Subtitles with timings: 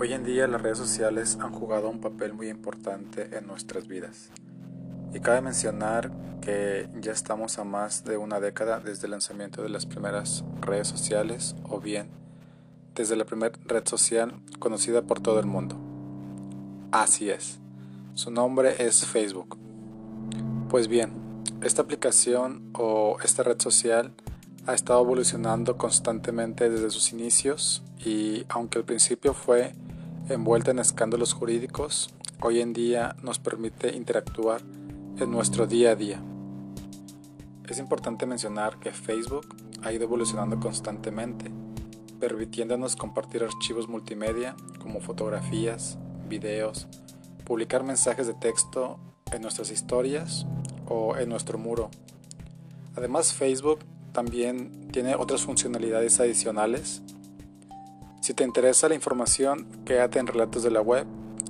[0.00, 4.30] Hoy en día las redes sociales han jugado un papel muy importante en nuestras vidas.
[5.12, 9.70] Y cabe mencionar que ya estamos a más de una década desde el lanzamiento de
[9.70, 12.10] las primeras redes sociales o bien
[12.94, 15.76] desde la primera red social conocida por todo el mundo.
[16.92, 17.58] Así es,
[18.14, 19.58] su nombre es Facebook.
[20.68, 21.10] Pues bien,
[21.60, 24.12] esta aplicación o esta red social
[24.64, 29.74] ha estado evolucionando constantemente desde sus inicios y aunque al principio fue
[30.28, 32.10] envuelta en escándalos jurídicos,
[32.42, 34.60] hoy en día nos permite interactuar
[35.16, 36.22] en nuestro día a día.
[37.66, 39.46] Es importante mencionar que Facebook
[39.82, 41.50] ha ido evolucionando constantemente,
[42.20, 46.88] permitiéndonos compartir archivos multimedia como fotografías, videos,
[47.44, 48.98] publicar mensajes de texto
[49.32, 50.46] en nuestras historias
[50.86, 51.90] o en nuestro muro.
[52.96, 53.80] Además, Facebook
[54.12, 57.02] también tiene otras funcionalidades adicionales
[58.28, 61.06] si te interesa la información, quédate en Relatos de la Web.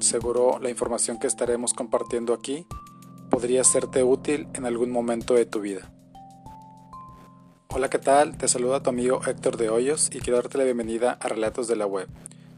[0.00, 2.66] Seguro la información que estaremos compartiendo aquí
[3.28, 5.92] podría serte útil en algún momento de tu vida.
[7.68, 8.38] Hola, ¿qué tal?
[8.38, 11.76] Te saluda tu amigo Héctor de Hoyos y quiero darte la bienvenida a Relatos de
[11.76, 12.08] la Web,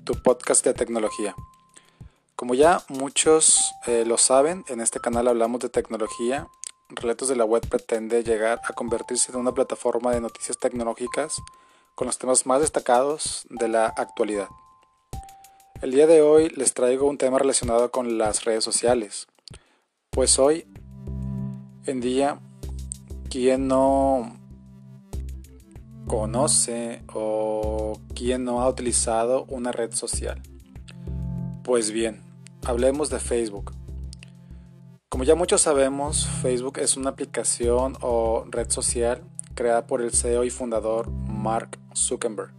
[0.05, 1.35] tu podcast de tecnología.
[2.37, 6.47] Como ya muchos eh, lo saben, en este canal hablamos de tecnología.
[6.89, 11.43] Relatos de la Web pretende llegar a convertirse en una plataforma de noticias tecnológicas
[11.95, 14.49] con los temas más destacados de la actualidad.
[15.83, 19.27] El día de hoy les traigo un tema relacionado con las redes sociales,
[20.11, 20.67] pues hoy
[21.87, 22.41] en día,
[23.29, 24.39] ¿quién no
[26.07, 30.41] conoce o quién no ha utilizado una red social?
[31.63, 32.23] Pues bien,
[32.65, 33.73] hablemos de Facebook.
[35.11, 39.23] Como ya muchos sabemos, Facebook es una aplicación o red social
[39.55, 41.11] creada por el CEO y fundador
[41.45, 42.53] Mark Zuckerberg.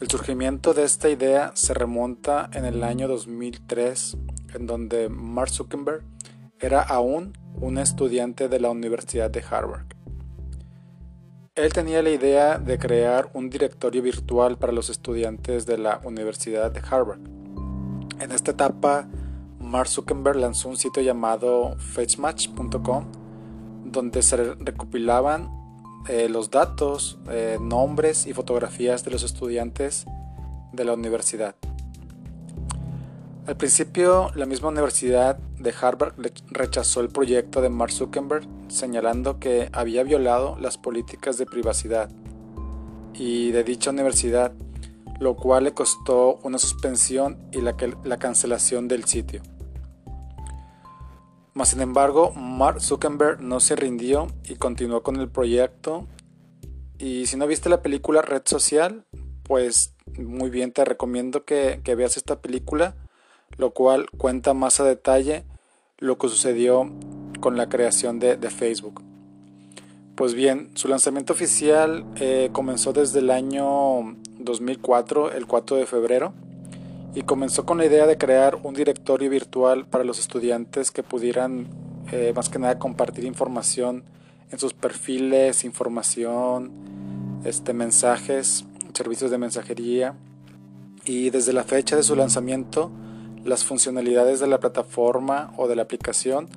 [0.00, 4.16] El surgimiento de esta idea se remonta en el año 2003,
[4.52, 6.02] en donde Mark Zuckerberg
[6.58, 9.86] era aún un estudiante de la Universidad de Harvard.
[11.54, 16.72] Él tenía la idea de crear un directorio virtual para los estudiantes de la Universidad
[16.72, 17.20] de Harvard.
[18.18, 19.06] En esta etapa,
[19.60, 23.04] Mark Zuckerberg lanzó un sitio llamado fetchmatch.com,
[23.84, 25.63] donde se recopilaban
[26.08, 30.06] eh, los datos, eh, nombres y fotografías de los estudiantes
[30.72, 31.54] de la universidad.
[33.46, 36.14] Al principio, la misma universidad de Harvard
[36.50, 42.10] rechazó el proyecto de Mark Zuckerberg, señalando que había violado las políticas de privacidad
[43.12, 44.52] y de dicha universidad,
[45.20, 49.42] lo cual le costó una suspensión y la cancelación del sitio.
[51.54, 56.08] Mas sin embargo, Mark Zuckerberg no se rindió y continuó con el proyecto.
[56.98, 59.04] Y si no viste la película Red Social,
[59.44, 62.96] pues muy bien te recomiendo que, veas esta película,
[63.56, 65.44] lo cual cuenta más a detalle
[65.98, 66.90] lo que sucedió
[67.40, 69.00] con la creación de, Facebook.
[70.16, 76.34] Pues bien, su lanzamiento oficial eh, comenzó desde el año 2004, el 4 de febrero,
[77.14, 81.68] y comenzó con la idea de crear un directorio virtual para los estudiantes que pudieran
[82.10, 84.02] eh, más que nada compartir información
[84.50, 86.72] en sus perfiles, información,
[87.44, 88.64] este, mensajes,
[88.94, 90.14] servicios de mensajería.
[91.04, 92.90] Y desde la fecha de su lanzamiento,
[93.44, 96.48] las funcionalidades de la plataforma o de la aplicación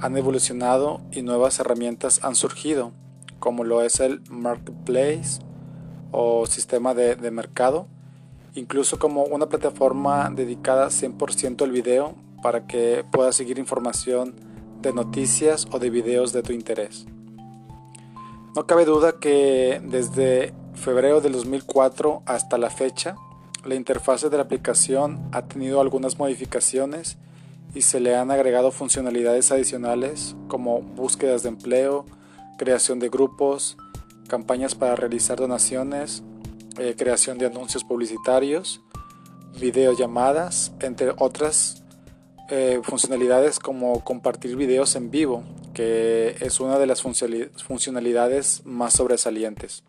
[0.00, 2.92] han evolucionado y nuevas herramientas han surgido,
[3.40, 5.40] como lo es el Marketplace
[6.12, 7.88] o sistema de, de mercado
[8.58, 14.34] incluso como una plataforma dedicada 100% al video para que puedas seguir información
[14.82, 17.06] de noticias o de videos de tu interés.
[18.54, 23.16] No cabe duda que desde febrero del 2004 hasta la fecha,
[23.64, 27.18] la interfase de la aplicación ha tenido algunas modificaciones
[27.74, 32.06] y se le han agregado funcionalidades adicionales como búsquedas de empleo,
[32.56, 33.76] creación de grupos,
[34.28, 36.22] campañas para realizar donaciones,
[36.78, 38.80] eh, creación de anuncios publicitarios,
[39.58, 41.82] videollamadas, entre otras
[42.50, 45.42] eh, funcionalidades como compartir videos en vivo,
[45.74, 49.84] que es una de las funcionalidades más sobresalientes.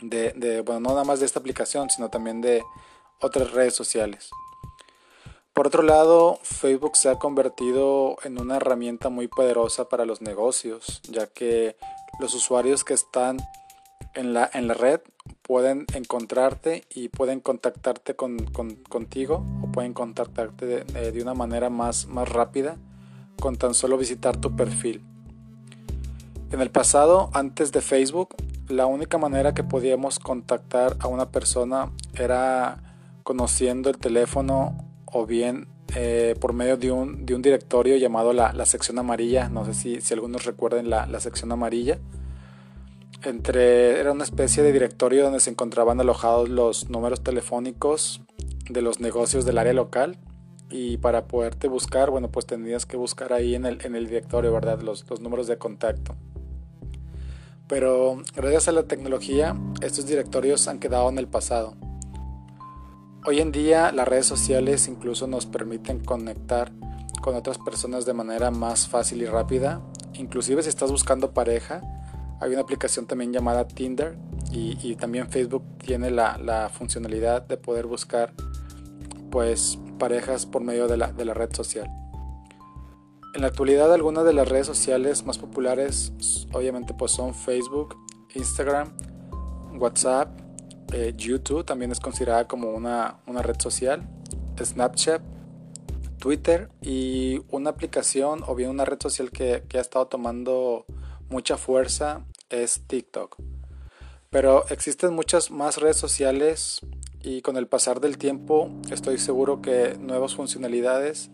[0.00, 2.62] De, bueno, no nada más de esta aplicación, sino también de
[3.20, 4.30] otras redes sociales.
[5.52, 11.02] Por otro lado, Facebook se ha convertido en una herramienta muy poderosa para los negocios,
[11.04, 11.76] ya que
[12.20, 13.36] los usuarios que están
[14.14, 15.00] en la, en la red
[15.42, 18.38] pueden encontrarte y pueden contactarte con,
[18.88, 22.76] contigo o pueden contactarte de, de, una manera más, más rápida
[23.40, 25.02] con tan solo visitar tu perfil.
[26.52, 28.36] En el pasado, antes de Facebook,
[28.68, 35.68] la única manera que podíamos contactar a una persona era conociendo el teléfono o bien
[35.94, 39.48] eh, por medio de un, de un directorio llamado la, la, sección amarilla.
[39.48, 41.98] No sé si, si algunos recuerden la, la, sección amarilla.
[43.24, 48.22] Entre, era una especie de directorio donde se encontraban alojados los números telefónicos
[48.68, 50.18] de los negocios del área local.
[50.70, 54.52] Y para poderte buscar, bueno, pues tendrías que buscar ahí en el, en el directorio,
[54.52, 54.80] ¿verdad?
[54.80, 56.16] Los, los números de contacto.
[57.68, 61.74] Pero gracias a la tecnología, estos directorios han quedado en el pasado.
[63.24, 66.72] Hoy en día las redes sociales incluso nos permiten conectar
[67.22, 69.80] con otras personas de manera más fácil y rápida.
[70.14, 71.82] Inclusive si estás buscando pareja,
[72.42, 74.16] hay una aplicación también llamada Tinder
[74.50, 78.34] y, también Facebook tiene la, funcionalidad de poder buscar
[79.30, 81.88] pues parejas por medio de la, de la red social.
[83.34, 86.12] En la actualidad algunas de las redes sociales más populares
[86.52, 87.96] obviamente pues son Facebook,
[88.34, 88.92] Instagram,
[89.78, 90.28] WhatsApp,
[90.92, 94.06] eh, YouTube también es considerada como una, red social,
[94.62, 95.22] Snapchat,
[96.18, 100.84] Twitter y una aplicación o bien una red social que, ha estado tomando
[101.30, 103.36] mucha fuerza es TikTok.
[104.30, 106.80] Pero existen muchas más redes sociales
[107.22, 111.30] y con el pasar del tiempo estoy seguro que nuevas funcionalidades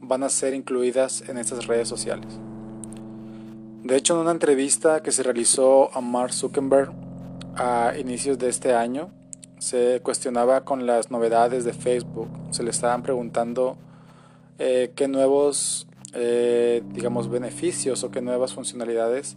[0.00, 2.38] van a ser incluidas en estas redes sociales.
[3.82, 6.92] De hecho, en una entrevista que se realizó a Mark Zuckerberg
[7.56, 9.10] a inicios de este año
[9.58, 12.28] se cuestionaba con las novedades de Facebook.
[12.50, 13.76] Se le estaban preguntando
[14.58, 19.36] eh, qué nuevos, eh, digamos, beneficios o qué nuevas funcionalidades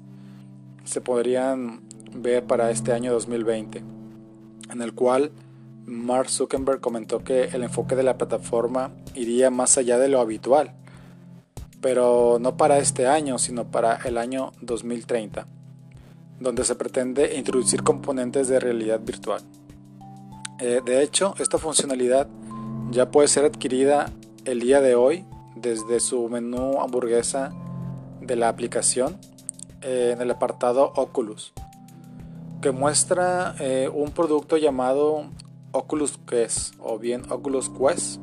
[0.84, 1.82] se podrían
[2.14, 3.84] ver para este año 2020,
[4.72, 5.32] en el cual
[5.86, 10.74] Mark Zuckerberg comentó que el enfoque de la plataforma iría más allá de lo habitual,
[11.82, 15.48] pero no para este año, sino para el año 2030
[16.44, 19.42] donde se pretende introducir componentes de realidad virtual.
[20.60, 22.28] Eh, de hecho, esta funcionalidad
[22.92, 24.12] ya puede ser adquirida
[24.46, 25.26] el día de hoy
[25.56, 27.54] desde su menú hamburguesa
[28.22, 29.18] de la aplicación
[29.84, 31.54] eh, en el apartado Oculus,
[32.62, 35.26] que muestra eh, un producto llamado
[35.72, 38.20] Oculus Quest o bien Oculus Quest,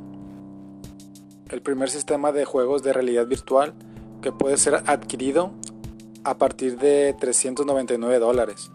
[1.51, 3.75] el primer sistema de juegos de realidad virtual
[4.23, 5.53] que puede ser adquirido
[6.25, 8.71] a partir de 399 dólares.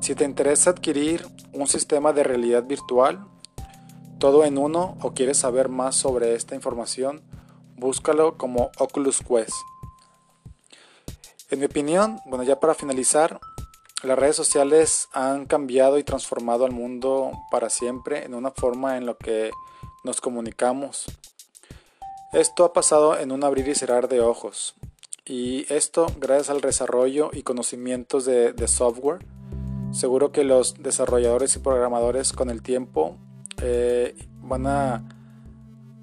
[0.00, 3.26] Si te interesa adquirir un sistema de realidad virtual,
[4.18, 7.22] todo en uno, o quieres saber más sobre esta información,
[7.76, 9.54] búscalo como Oculus Quest.
[11.50, 13.38] En mi opinión, bueno, ya para finalizar,
[14.02, 19.06] las redes sociales han cambiado y transformado al mundo para siempre en una forma en
[19.06, 19.50] la que
[20.04, 21.06] nos comunicamos.
[22.32, 24.74] Esto ha pasado en un abrir y cerrar de ojos.
[25.26, 29.24] Y esto gracias al desarrollo y conocimientos de, software.
[29.92, 33.16] Seguro que los desarrolladores y programadores con el tiempo
[33.62, 35.08] eh, van a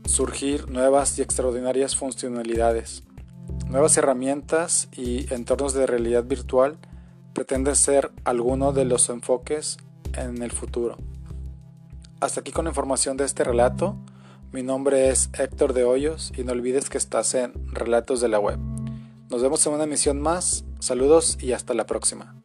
[0.05, 3.03] surgir nuevas y extraordinarias funcionalidades.
[3.71, 6.77] Nuevas herramientas y entornos de realidad virtual
[7.31, 9.77] pretenden ser alguno de los enfoques
[10.13, 10.97] en el futuro.
[12.19, 13.95] Hasta aquí con la información de este relato.
[14.51, 18.39] Mi nombre es Héctor de Hoyos y no olvides que estás en Relatos de la
[18.39, 18.59] Web.
[19.29, 20.65] Nos vemos en una emisión más.
[20.79, 22.43] Saludos y hasta la próxima.